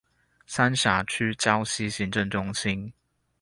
[0.47, 2.91] 三峽區礁溪行政中心